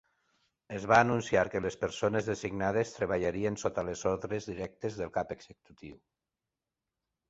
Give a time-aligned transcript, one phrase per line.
[0.77, 6.05] Es va anunciar que les persones designades treballarien sota les ordres directes del cap executiu.